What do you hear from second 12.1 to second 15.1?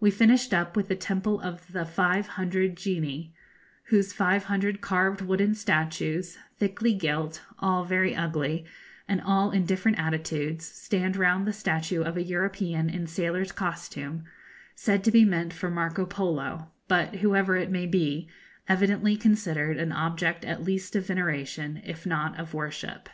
a European in sailor's costume, said